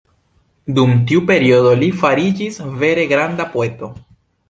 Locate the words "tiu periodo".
1.11-1.75